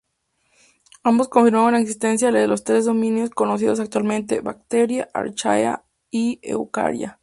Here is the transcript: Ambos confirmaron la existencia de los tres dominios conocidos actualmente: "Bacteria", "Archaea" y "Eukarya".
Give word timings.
Ambos 1.03 1.29
confirmaron 1.29 1.73
la 1.73 1.79
existencia 1.79 2.31
de 2.31 2.47
los 2.47 2.63
tres 2.63 2.85
dominios 2.85 3.29
conocidos 3.29 3.79
actualmente: 3.79 4.41
"Bacteria", 4.41 5.11
"Archaea" 5.13 5.85
y 6.09 6.39
"Eukarya". 6.41 7.19